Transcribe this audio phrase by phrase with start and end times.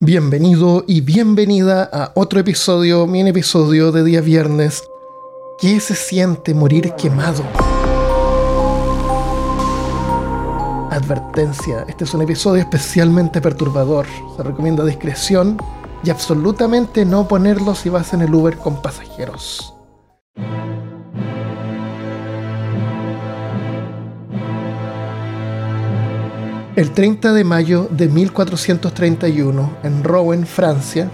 [0.00, 4.84] Bienvenido y bienvenida a otro episodio, mini episodio de día viernes.
[5.58, 7.42] ¿Qué se siente morir quemado?
[10.92, 14.06] Advertencia, este es un episodio especialmente perturbador.
[14.36, 15.58] Se recomienda discreción
[16.04, 19.77] y absolutamente no ponerlo si vas en el Uber con pasajeros.
[26.78, 31.10] El 30 de mayo de 1431, en Rouen, Francia,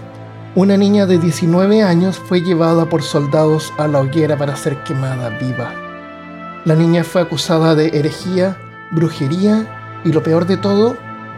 [0.53, 5.29] una niña de 19 años fue llevada por soldados a la hoguera para ser quemada
[5.39, 5.73] viva.
[6.65, 8.55] La niña fue acusada de herejía,
[8.91, 10.97] brujería y lo peor de todo,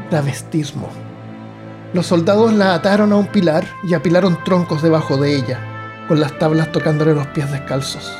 [0.09, 0.90] travestismo.
[1.94, 6.38] Los soldados la ataron a un pilar y apilaron troncos debajo de ella, con las
[6.38, 8.12] tablas tocándole los pies descalzos.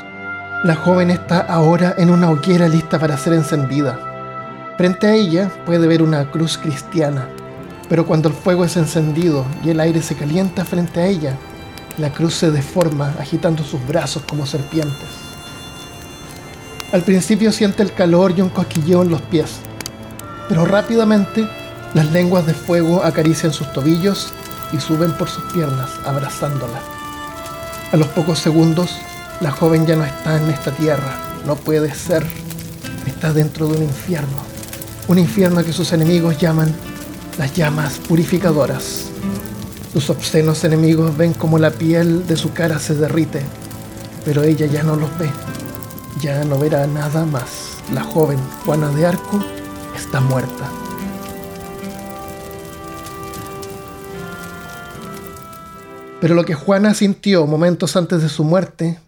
[0.64, 4.07] La joven está ahora en una hoguera lista para ser encendida.
[4.78, 7.28] Frente a ella puede ver una cruz cristiana,
[7.88, 11.36] pero cuando el fuego es encendido y el aire se calienta frente a ella,
[11.96, 15.08] la cruz se deforma agitando sus brazos como serpientes.
[16.92, 19.56] Al principio siente el calor y un cosquilleo en los pies,
[20.48, 21.44] pero rápidamente
[21.92, 24.32] las lenguas de fuego acarician sus tobillos
[24.72, 26.78] y suben por sus piernas, abrazándola.
[27.90, 28.96] A los pocos segundos,
[29.40, 32.24] la joven ya no está en esta tierra, no puede ser,
[33.08, 34.57] está dentro de un infierno
[35.08, 36.72] un infierno que sus enemigos llaman
[37.38, 39.06] las llamas purificadoras.
[39.92, 43.40] Sus obscenos enemigos ven como la piel de su cara se derrite,
[44.24, 45.30] pero ella ya no los ve,
[46.20, 47.78] ya no verá nada más.
[47.92, 49.42] La joven Juana de Arco
[49.96, 50.70] está muerta.
[56.20, 58.98] Pero lo que Juana sintió momentos antes de su muerte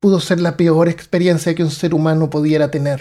[0.00, 3.00] pudo ser la peor experiencia que un ser humano pudiera tener.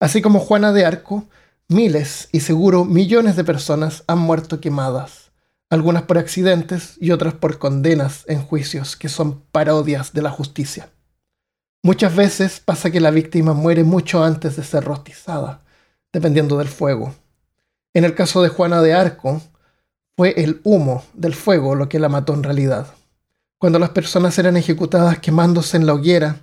[0.00, 1.28] Así como Juana de Arco,
[1.68, 5.32] miles y seguro millones de personas han muerto quemadas,
[5.70, 10.90] algunas por accidentes y otras por condenas en juicios que son parodias de la justicia.
[11.82, 15.62] Muchas veces pasa que la víctima muere mucho antes de ser rostizada,
[16.12, 17.14] dependiendo del fuego.
[17.92, 19.40] En el caso de Juana de Arco,
[20.16, 22.88] fue el humo del fuego lo que la mató en realidad.
[23.58, 26.40] Cuando las personas eran ejecutadas quemándose en la hoguera,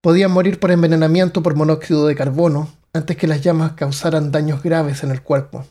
[0.00, 5.02] podían morir por envenenamiento por monóxido de carbono, antes que las llamas causaran daños graves
[5.02, 5.66] en el cuerpo.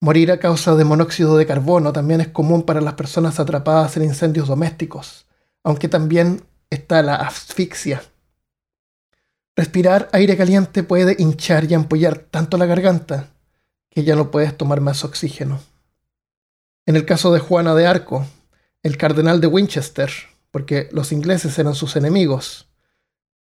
[0.00, 4.04] Morir a causa de monóxido de carbono también es común para las personas atrapadas en
[4.04, 5.26] incendios domésticos,
[5.62, 8.02] aunque también está la asfixia.
[9.56, 13.28] Respirar aire caliente puede hinchar y ampollar tanto la garganta
[13.90, 15.60] que ya no puedes tomar más oxígeno.
[16.86, 18.24] En el caso de Juana de Arco,
[18.82, 20.10] el cardenal de Winchester,
[20.50, 22.69] porque los ingleses eran sus enemigos,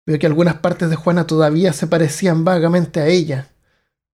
[0.08, 3.50] Vio que algunas partes de Juana todavía se parecían vagamente a ella,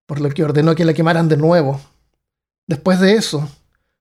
[0.07, 1.81] por lo que ordenó que la quemaran de nuevo.
[2.67, 3.49] Después de eso,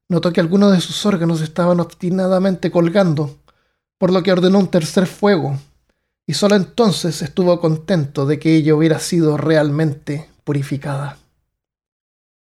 [0.09, 3.37] notó que algunos de sus órganos estaban obstinadamente colgando,
[3.99, 5.59] por lo que ordenó un tercer fuego,
[6.25, 11.19] y solo entonces estuvo contento de que ella hubiera sido realmente purificada.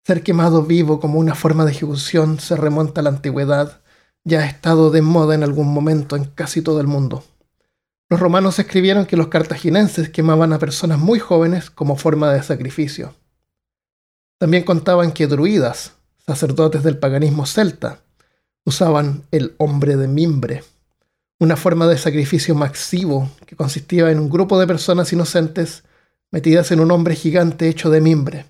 [0.07, 3.79] Ser quemado vivo como una forma de ejecución se remonta a la antigüedad,
[4.23, 7.23] ya ha estado de moda en algún momento en casi todo el mundo.
[8.07, 13.15] Los romanos escribieron que los cartagineses quemaban a personas muy jóvenes como forma de sacrificio.
[14.37, 15.93] También contaban que druidas,
[16.25, 18.01] sacerdotes del paganismo celta,
[18.63, 20.63] usaban el hombre de mimbre,
[21.39, 25.83] una forma de sacrificio masivo que consistía en un grupo de personas inocentes
[26.31, 28.45] metidas en un hombre gigante hecho de mimbre.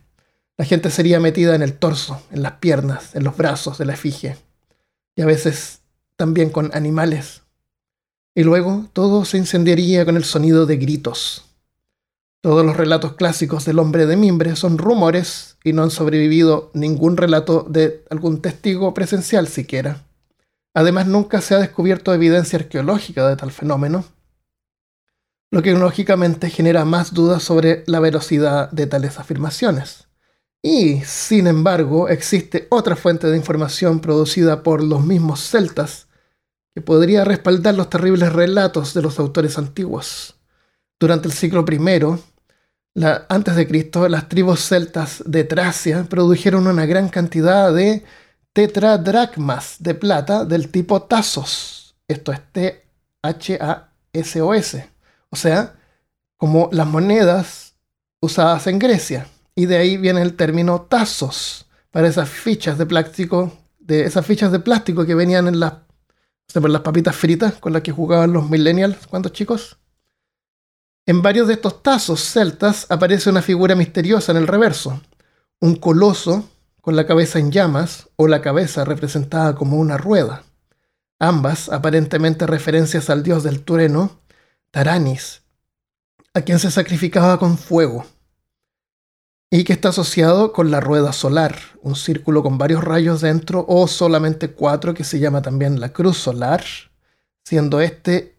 [0.58, 3.94] La gente sería metida en el torso, en las piernas, en los brazos de la
[3.94, 4.38] efigie,
[5.16, 5.82] y a veces
[6.18, 7.45] también con animales
[8.36, 11.46] y luego todo se incendiaría con el sonido de gritos.
[12.42, 17.18] Todos los relatos clásicos del hombre de mimbre son rumores y no han sobrevivido ningún
[17.18, 20.04] relato de algún testigo presencial siquiera.
[20.76, 24.04] Además, nunca se ha descubierto evidencia arqueológica de tal fenómeno,
[25.50, 30.08] lo que lógicamente genera más dudas sobre la velocidad de tales afirmaciones.
[30.62, 36.05] Y, sin embargo, existe otra fuente de información producida por los mismos celtas
[36.76, 40.36] que podría respaldar los terribles relatos de los autores antiguos.
[41.00, 42.20] Durante el siglo I,
[43.30, 48.04] antes de Cristo, las tribus celtas de Tracia produjeron una gran cantidad de
[48.52, 51.96] tetradracmas de plata del tipo Tasos.
[52.10, 53.60] Esto es T-H-A-S-O-S.
[55.30, 55.76] O sea,
[56.36, 57.76] como las monedas
[58.22, 59.28] usadas en Grecia.
[59.56, 64.52] Y de ahí viene el término Tasos para esas fichas de plástico, de esas fichas
[64.52, 65.86] de plástico que venían en las
[66.54, 69.78] por las papitas fritas con las que jugaban los millennials cuando chicos.
[71.06, 75.02] En varios de estos tazos celtas aparece una figura misteriosa en el reverso,
[75.60, 76.50] un coloso
[76.82, 80.44] con la cabeza en llamas o la cabeza representada como una rueda.
[81.20, 84.20] Ambas aparentemente referencias al dios del trueno,
[84.72, 85.44] Taranis,
[86.34, 88.06] a quien se sacrificaba con fuego,
[89.50, 93.88] y que está asociado con la rueda solar, un círculo con varios rayos dentro o
[93.88, 96.64] solamente cuatro que se llama también la cruz solar,
[97.44, 98.36] siendo este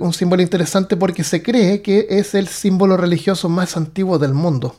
[0.00, 4.76] un símbolo interesante porque se cree que es el símbolo religioso más antiguo del mundo.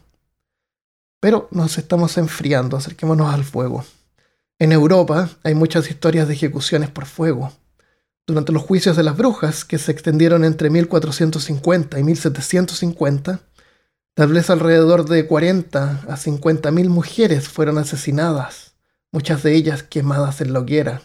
[1.19, 3.83] Pero nos estamos enfriando, acerquémonos al fuego.
[4.59, 7.51] En Europa hay muchas historias de ejecuciones por fuego.
[8.27, 13.39] Durante los juicios de las brujas, que se extendieron entre 1450 y 1750,
[14.17, 18.73] tal vez alrededor de 40 a 50 mil mujeres fueron asesinadas,
[19.11, 21.03] muchas de ellas quemadas en la hoguera.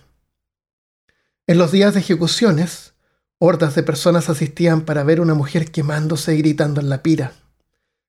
[1.47, 2.95] En los días de ejecuciones,
[3.37, 7.35] hordas de personas asistían para ver una mujer quemándose y gritando en la pira.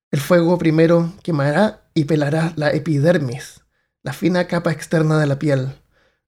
[0.10, 3.60] El fuego primero quemará y pelará la epidermis,
[4.04, 5.76] la fina capa externa de la piel.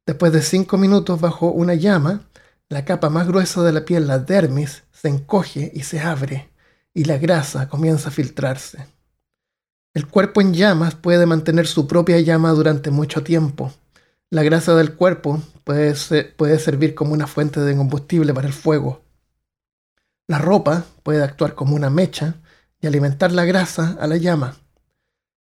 [0.06, 2.28] Después de cinco minutos bajo una llama,
[2.68, 6.50] la capa más gruesa de la piel, la dermis, se encoge y se abre,
[6.96, 8.88] y la grasa comienza a filtrarse.
[9.94, 13.72] El cuerpo en llamas puede mantener su propia llama durante mucho tiempo.
[14.32, 19.04] La grasa del cuerpo puede, servir como una fuente de combustible para el fuego.
[20.28, 22.36] La ropa puede actuar como una mecha
[22.82, 24.58] y alimentar la grasa a la llama.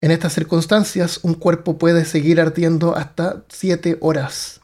[0.01, 4.61] En estas circunstancias, un cuerpo puede seguir ardiendo hasta 7 horas.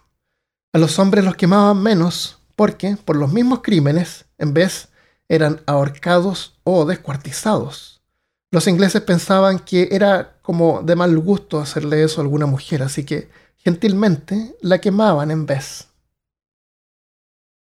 [0.72, 4.89] A los hombres los quemaban menos porque, por los mismos crímenes, en vez
[5.30, 8.02] eran ahorcados o descuartizados.
[8.50, 13.04] Los ingleses pensaban que era como de mal gusto hacerle eso a alguna mujer, así
[13.04, 15.86] que gentilmente la quemaban en vez.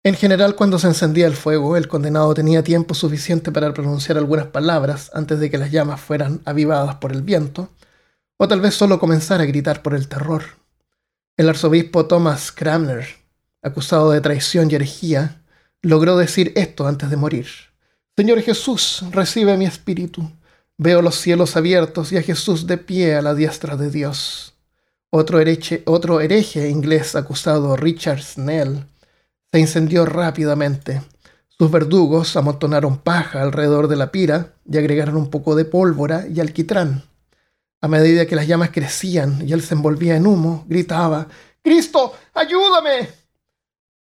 [0.05, 4.49] En general, cuando se encendía el fuego, el condenado tenía tiempo suficiente para pronunciar algunas
[4.49, 7.71] palabras antes de que las llamas fueran avivadas por el viento,
[8.37, 10.43] o tal vez solo comenzar a gritar por el terror.
[11.39, 13.07] El arzobispo Thomas Cranmer,
[13.63, 15.41] acusado de traición y herejía,
[15.83, 17.47] logró decir esto antes de morir.
[18.17, 20.31] Señor Jesús, recibe mi espíritu.
[20.79, 24.55] Veo los cielos abiertos y a Jesús de pie a la diestra de Dios.
[25.11, 28.85] Otro hereje, otro hereje inglés acusado, Richard Snell,
[29.53, 31.03] se incendió rápidamente.
[31.49, 36.41] Sus verdugos amontonaron paja alrededor de la pira y agregaron un poco de pólvora y
[36.41, 37.05] alquitrán.
[37.81, 41.29] A medida que las llamas crecían y él se envolvía en humo, gritaba
[41.63, 43.26] Cristo, ayúdame.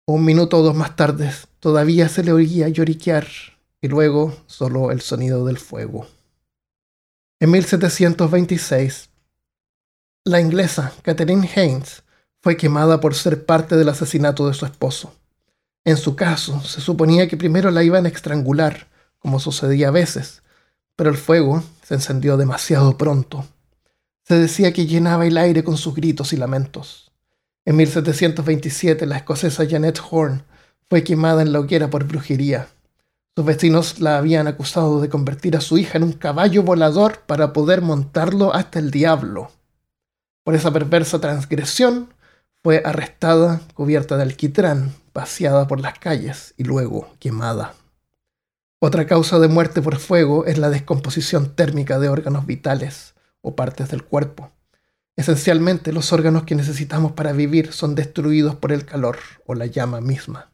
[0.05, 3.25] Un minuto o dos más tarde, todavía se le oía lloriquear
[3.79, 6.07] y luego solo el sonido del fuego.
[7.39, 9.09] En 1726,
[10.25, 12.03] la inglesa Catherine Haynes
[12.41, 15.13] fue quemada por ser parte del asesinato de su esposo.
[15.85, 18.89] En su caso, se suponía que primero la iban a estrangular,
[19.19, 20.43] como sucedía a veces,
[20.97, 23.45] pero el fuego se encendió demasiado pronto.
[24.23, 27.12] Se decía que llenaba el aire con sus gritos y lamentos.
[27.65, 30.43] En 1727, la escocesa Janet Horn
[30.89, 32.67] fue quemada en la hoguera por brujería.
[33.35, 37.53] Sus vecinos la habían acusado de convertir a su hija en un caballo volador para
[37.53, 39.49] poder montarlo hasta el diablo.
[40.43, 42.13] Por esa perversa transgresión,
[42.63, 47.75] fue arrestada, cubierta de alquitrán, paseada por las calles y luego quemada.
[48.79, 53.89] Otra causa de muerte por fuego es la descomposición térmica de órganos vitales o partes
[53.89, 54.51] del cuerpo.
[55.15, 60.01] Esencialmente los órganos que necesitamos para vivir son destruidos por el calor o la llama
[60.01, 60.51] misma.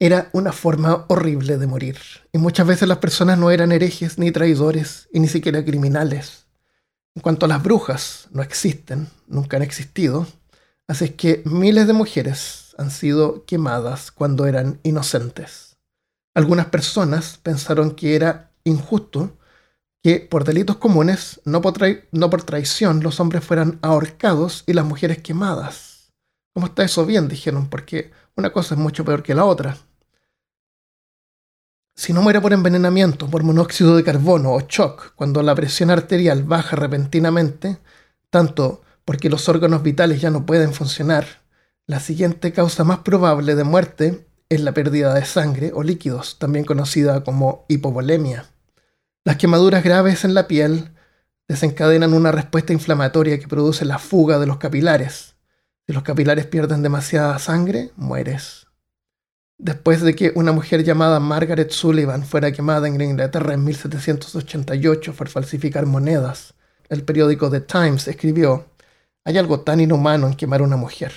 [0.00, 1.96] Era una forma horrible de morir,
[2.32, 6.46] y muchas veces las personas no eran herejes ni traidores y ni siquiera criminales.
[7.14, 10.26] En cuanto a las brujas, no existen, nunca han existido,
[10.88, 15.76] así es que miles de mujeres han sido quemadas cuando eran inocentes.
[16.34, 19.38] Algunas personas pensaron que era injusto
[20.02, 26.12] que por delitos comunes, no por, traición, los hombres fueran ahorcados y las mujeres quemadas.
[26.54, 27.28] ¿Cómo está eso bien?
[27.28, 29.78] Dijeron, porque una cosa es mucho peor que la otra.
[31.94, 36.42] Si no muere por envenenamiento, por monóxido de carbono o shock, cuando la presión arterial
[36.42, 37.78] baja repentinamente,
[38.28, 41.42] tanto porque los órganos vitales ya no pueden funcionar,
[41.86, 46.64] la siguiente causa más probable de muerte es la pérdida de sangre o líquidos, también
[46.64, 48.51] conocida como hipovolemia.
[49.24, 50.90] Las quemaduras graves en la piel
[51.46, 55.36] desencadenan una respuesta inflamatoria que produce la fuga de los capilares.
[55.86, 58.66] Si los capilares pierden demasiada sangre, mueres.
[59.58, 65.28] Después de que una mujer llamada Margaret Sullivan fuera quemada en Inglaterra en 1788 por
[65.28, 66.54] falsificar monedas,
[66.88, 68.66] el periódico The Times escribió,
[69.24, 71.12] hay algo tan inhumano en quemar a una mujer.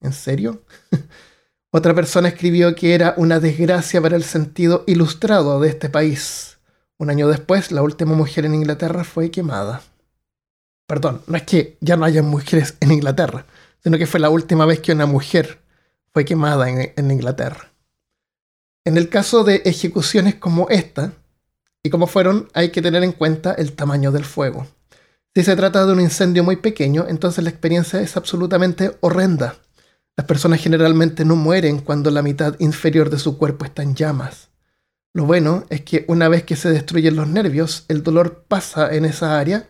[0.00, 0.62] ¿En serio?
[1.72, 6.51] Otra persona escribió que era una desgracia para el sentido ilustrado de este país.
[7.02, 9.82] Un año después, la última mujer en Inglaterra fue quemada.
[10.86, 13.44] perdón, no es que ya no haya mujeres en Inglaterra,
[13.82, 15.58] sino que fue la última vez que una mujer
[16.12, 17.72] fue quemada en, Inglaterra.
[18.84, 21.12] En el caso de ejecuciones como esta,
[21.82, 24.68] y como fueron, hay que tener en cuenta el tamaño del fuego.
[25.34, 29.56] Si se trata de un incendio muy pequeño, entonces la experiencia es absolutamente horrenda.
[30.16, 34.51] Las personas generalmente no mueren cuando la mitad inferior de su cuerpo está en llamas.
[35.14, 39.04] Lo bueno es que una vez que se destruyen los nervios, el dolor pasa en
[39.04, 39.68] esa área,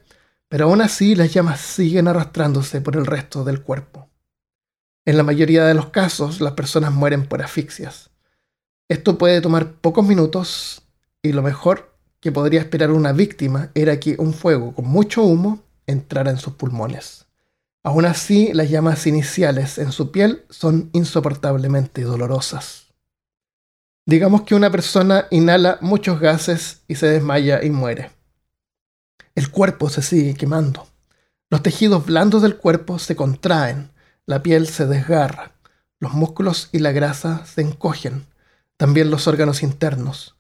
[0.49, 4.09] pero aún así las llamas siguen arrastrándose por el resto del cuerpo.
[5.05, 8.11] En la mayoría de los casos, las personas mueren por asfixias.
[8.89, 10.83] Esto puede tomar pocos minutos
[11.23, 15.65] y lo mejor que podría esperar una víctima era que un fuego con mucho humo
[15.87, 17.27] entrara en sus pulmones.
[17.83, 22.82] Aún así, las llamas iniciales en su piel son insoportablemente dolorosas.
[24.05, 28.11] Digamos que una persona inhala muchos gases y se desmaya y muere.
[29.35, 30.89] El cuerpo se sigue quemando.
[31.51, 33.93] Los tejidos blandos del cuerpo se contraen,
[34.27, 35.53] la piel se desgarra,
[36.01, 38.27] los músculos y la grasa se encogen,
[38.77, 40.35] también los órganos internos.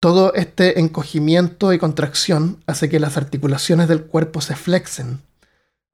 [0.00, 5.22] Todo este encogimiento y contracción hace que las articulaciones del cuerpo se flexen.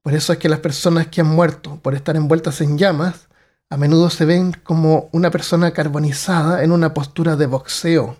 [0.01, 3.29] Por eso es que las personas que han muerto por estar envueltas en llamas
[3.69, 8.17] a menudo se ven como una persona carbonizada en una postura de boxeo.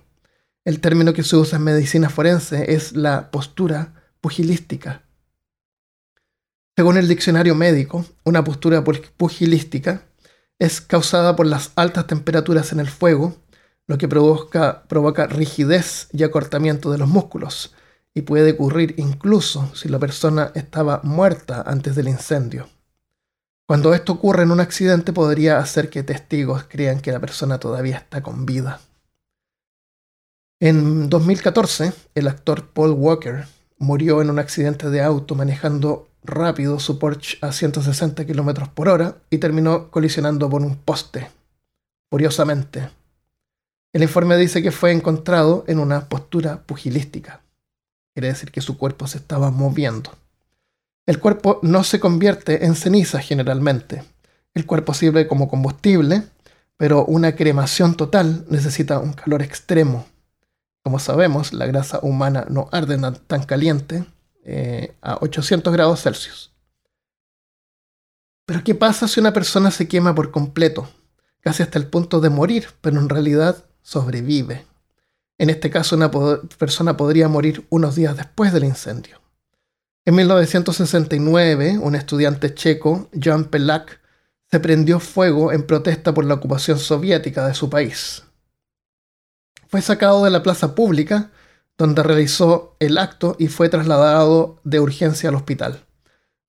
[0.66, 5.04] El término que se usa en medicina forense es la postura pugilística.
[6.76, 10.02] Según el diccionario médico, una postura pugilística
[10.60, 13.38] es causada por las altas temperaturas en el fuego,
[13.88, 17.76] lo que provoca, rigidez y acortamiento de los músculos,
[18.14, 22.68] y puede ocurrir incluso si la persona estaba muerta antes del incendio.
[23.68, 27.98] Cuando esto ocurre en un accidente podría hacer que testigos crean que la persona todavía
[27.98, 28.80] está con vida.
[30.60, 33.46] En 2014, el actor Paul Walker
[33.80, 39.18] murió en un accidente de auto manejando rápido su Porsche a 160 km por hora
[39.32, 41.30] y terminó colisionando por un poste.
[42.12, 42.90] Curiosamente,
[43.94, 47.42] el informe dice que fue encontrado en una postura pugilística.
[48.14, 50.12] Quiere decir que su cuerpo se estaba moviendo.
[51.06, 54.04] El cuerpo no se convierte en ceniza generalmente.
[54.56, 56.24] El cuerpo sirve como combustible,
[56.78, 60.08] pero una cremación total necesita un calor extremo.
[60.84, 62.98] Como sabemos, la grasa humana no arde
[63.28, 64.06] tan caliente
[64.44, 66.54] eh, a 800 grados Celsius.
[68.46, 70.90] Pero ¿qué pasa si una persona se quema por completo,
[71.42, 74.66] casi hasta el punto de morir, pero en realidad sobrevive?
[75.38, 76.12] En este caso, una
[76.58, 79.25] persona podría morir unos días después del incendio.
[80.08, 84.00] En 1969, un estudiante checo, Jan Pelak,
[84.52, 88.24] se prendió fuego en protesta por la ocupación soviética de su país.
[89.68, 91.32] Fue sacado de la plaza pública,
[91.76, 95.84] donde realizó el acto y fue trasladado de urgencia al hospital.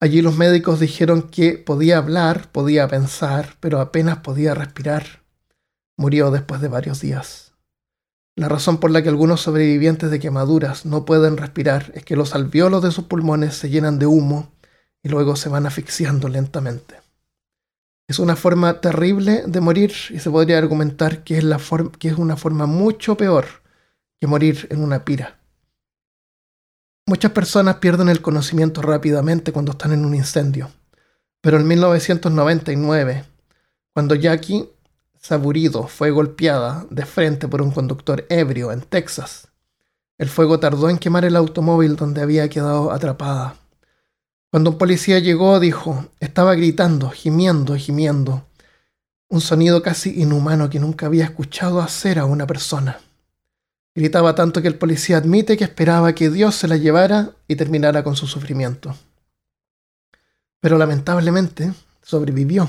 [0.00, 5.22] Allí los médicos dijeron que podía hablar, podía pensar, pero apenas podía respirar.
[5.96, 7.45] Murió después de varios días.
[8.36, 12.34] La razón por la que algunos sobrevivientes de quemaduras no pueden respirar es que los
[12.34, 14.52] alveolos de sus pulmones se llenan de humo
[15.02, 17.00] y luego se van asfixiando lentamente.
[18.08, 23.16] Es una forma terrible de morir y se podría argumentar que es, una forma mucho
[23.16, 23.46] peor
[24.20, 25.38] que morir en una pira.
[27.06, 30.70] Muchas personas pierden el conocimiento rápidamente cuando están en un incendio,
[31.40, 33.24] pero en 1999,
[33.94, 34.68] cuando Jackie
[35.26, 39.48] Saburido fue golpeada de frente por un conductor ebrio en Texas.
[40.18, 43.56] El fuego tardó en quemar el automóvil donde había quedado atrapada.
[44.52, 48.46] Cuando un policía llegó, dijo, estaba gritando, gimiendo, gimiendo.
[49.28, 53.00] Un sonido casi inhumano que nunca había escuchado hacer a una persona.
[53.96, 58.04] Gritaba tanto que el policía admite que esperaba que Dios se la llevara y terminara
[58.04, 58.94] con su sufrimiento.
[60.60, 62.68] Pero lamentablemente sobrevivió,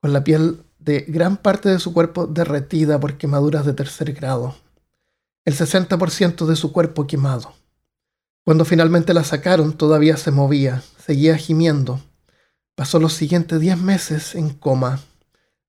[0.00, 4.56] con la piel de gran parte de su cuerpo derretida por quemaduras de tercer grado,
[5.44, 7.54] el 60% de su cuerpo quemado.
[8.44, 12.00] Cuando finalmente la sacaron todavía se movía, seguía gimiendo.
[12.74, 15.00] Pasó los siguientes 10 meses en coma.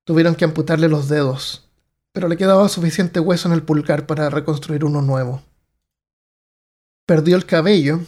[0.04, 1.68] Tuvieron que amputarle los dedos,
[2.12, 5.42] pero le quedaba suficiente hueso en el pulgar para reconstruir uno nuevo.
[7.06, 8.00] Perdió el cabello,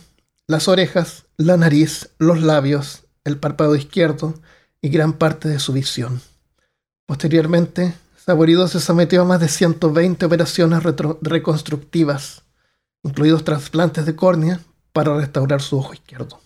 [0.47, 4.35] las orejas, la nariz, los labios, el párpado izquierdo
[4.81, 6.21] y gran parte de su visión.
[7.13, 10.83] Posteriormente, Saborido se sometió a más de 120 operaciones
[11.21, 12.41] reconstructivas,
[13.03, 14.61] incluidos trasplantes de córnea,
[14.95, 16.41] para restaurar su ojo izquierdo.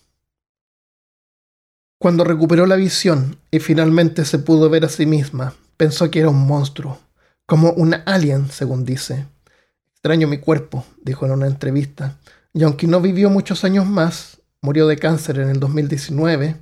[1.97, 6.29] Cuando recuperó la visión y finalmente se pudo ver a sí misma, pensó que era
[6.31, 6.99] un monstruo,
[7.45, 9.25] como un alien, según dice.
[9.93, 12.17] Extraño mi cuerpo, dijo en una entrevista,
[12.51, 16.57] y aunque no vivió muchos años más, murió de cáncer en el 2019,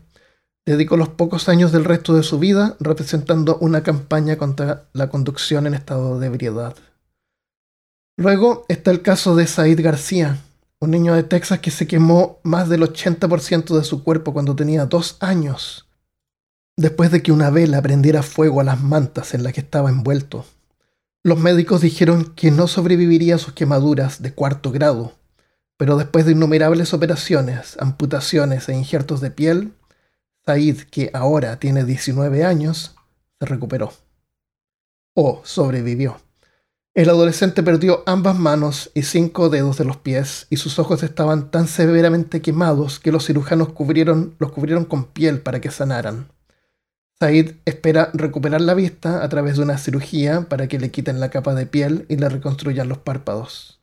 [0.65, 5.67] dedicó los pocos años del resto de su vida representando una campaña contra la conducción
[5.67, 6.75] en estado de ebriedad.
[8.17, 10.39] Luego está el caso de Said García,
[10.79, 14.86] un niño de Texas que se quemó más del 80% de su cuerpo cuando tenía
[14.86, 15.88] dos años,
[16.77, 20.45] después de que una vela prendiera fuego a las mantas en las que estaba envuelto.
[21.24, 25.13] Los médicos dijeron que no sobreviviría a sus quemaduras de cuarto grado,
[25.77, 29.74] pero después de innumerables operaciones, amputaciones e injertos de piel,
[30.45, 32.95] Said, que ahora tiene 19 años,
[33.39, 33.91] se recuperó.
[35.15, 36.17] O sobrevivió.
[36.93, 41.51] El adolescente perdió ambas manos y cinco dedos de los pies y sus ojos estaban
[41.51, 46.29] tan severamente quemados que los cirujanos cubrieron, los cubrieron con piel para que sanaran.
[47.19, 51.29] Said espera recuperar la vista a través de una cirugía para que le quiten la
[51.29, 53.81] capa de piel y le reconstruyan los párpados.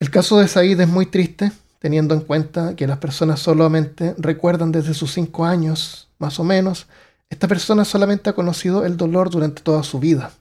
[0.00, 4.72] El caso de Said es muy triste, teniendo en cuenta que las personas solamente recuerdan
[4.72, 6.86] desde sus cinco años, más o menos,
[7.30, 10.32] esta persona solamente ha conocido el dolor durante toda su vida.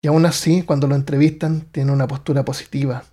[0.00, 3.04] Y aún así, cuando lo entrevistan, tiene una postura positiva.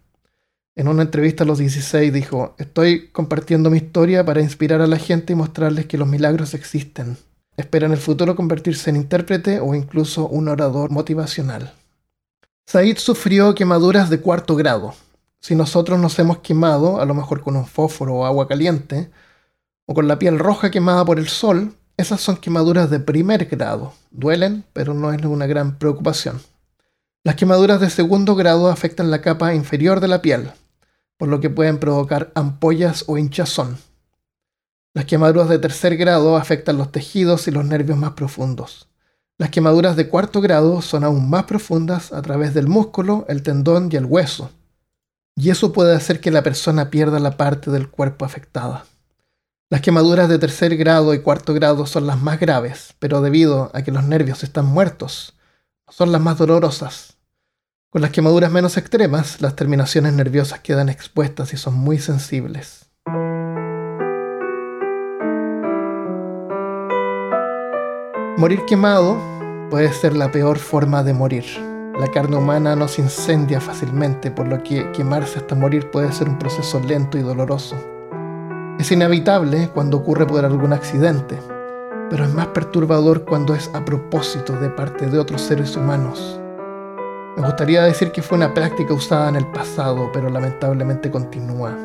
[0.76, 4.98] En una entrevista a los 16 dijo, estoy compartiendo mi historia para inspirar a la
[4.98, 7.18] gente y mostrarles que los milagros existen.
[7.58, 11.74] Espera en el futuro convertirse en intérprete o incluso un orador motivacional.
[12.66, 14.96] Said sufrió quemaduras de cuarto grado.
[15.46, 19.12] Si nosotros nos hemos quemado, a lo mejor con un fósforo o agua caliente,
[19.86, 23.94] o con la piel roja quemada por el sol, esas son quemaduras de primer grado.
[24.10, 26.42] Duelen, pero no es una gran preocupación.
[27.24, 30.50] Las quemaduras de segundo grado afectan la capa inferior de la piel,
[31.16, 33.78] por lo que pueden provocar ampollas o hinchazón.
[34.96, 38.88] Las quemaduras de tercer grado afectan los tejidos y los nervios más profundos.
[39.38, 43.90] Las quemaduras de cuarto grado son aún más profundas a través del músculo, el tendón
[43.92, 44.50] y el hueso.
[45.38, 48.86] Y eso puede hacer que la persona pierda la parte del cuerpo afectada.
[49.70, 53.82] Las quemaduras de tercer grado y cuarto grado son las más graves, pero debido a
[53.82, 55.34] que los nervios están muertos,
[55.90, 57.18] son las más dolorosas.
[57.90, 62.90] Con las quemaduras menos extremas, las terminaciones nerviosas quedan expuestas y son muy sensibles.
[68.38, 69.18] Morir quemado
[69.70, 71.75] puede ser la peor forma de morir.
[72.00, 76.28] La carne humana no se incendia fácilmente, por lo que quemarse hasta morir puede ser
[76.28, 77.78] un proceso lento y doloroso.
[78.78, 81.40] Es inevitable cuando ocurre por algún accidente,
[82.10, 86.38] pero es más perturbador cuando es a propósito de parte de otros seres humanos.
[87.38, 91.78] Me gustaría decir que fue una práctica usada en el pasado, pero lamentablemente continúa.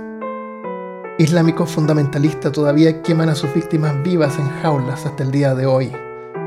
[1.19, 5.93] Islámicos fundamentalistas todavía queman a sus víctimas vivas en jaulas hasta el día de hoy,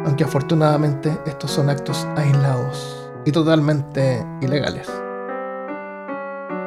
[0.06, 4.90] aunque afortunadamente estos son actos aislados y totalmente ilegales.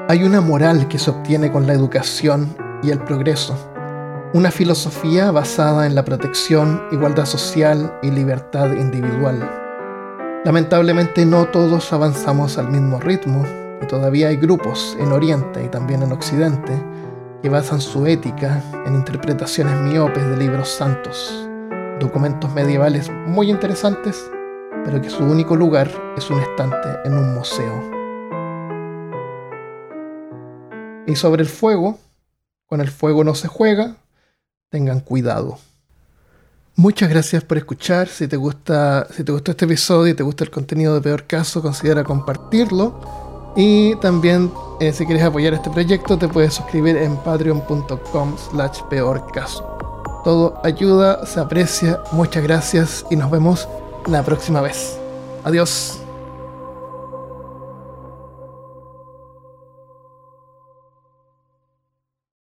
[0.09, 3.57] Hay una moral que se obtiene con la educación y el progreso,
[4.35, 9.41] una filosofía basada en la protección, igualdad social y libertad individual.
[10.45, 13.45] Lamentablemente no todos avanzamos al mismo ritmo
[13.83, 16.73] y todavía hay grupos en Oriente y también en Occidente
[17.43, 21.49] que basan su ética en interpretaciones miopes de libros santos,
[21.99, 24.31] documentos medievales muy interesantes,
[24.87, 27.83] pero que su único lugar es un estante en un museo.
[31.09, 31.99] Y sobre el fuego,
[32.67, 33.97] con el fuego no se juega,
[34.71, 35.59] tengan cuidado.
[36.77, 38.07] Muchas gracias por escuchar.
[38.07, 41.25] Si te gusta, si te gustó este episodio y te gusta el contenido de Peor
[41.25, 43.53] Caso, considera compartirlo.
[43.57, 49.33] Y también, eh, si quieres apoyar este proyecto, te puedes suscribir en patreon.com slash peor
[49.33, 50.23] caso.
[50.23, 52.03] Todo ayuda, se aprecia.
[52.13, 53.67] Muchas gracias y nos vemos
[54.09, 54.99] la próxima vez.
[55.45, 56.06] Adiós.